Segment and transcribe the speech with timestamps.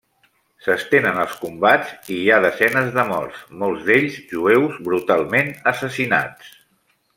[0.67, 6.53] S'estenen els combats i hi ha desenes de morts, molts d'ells jueus brutalment assassinats.